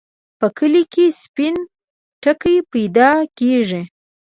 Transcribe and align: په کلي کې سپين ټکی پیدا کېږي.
په 0.39 0.47
کلي 0.57 0.83
کې 0.93 1.05
سپين 1.21 1.55
ټکی 2.21 2.55
پیدا 2.71 3.09
کېږي. 3.37 3.81